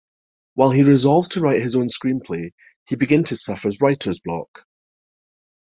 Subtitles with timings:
[0.55, 2.53] While he resolves to write his own screenplay,
[2.87, 4.65] he begins to suffer writer's block.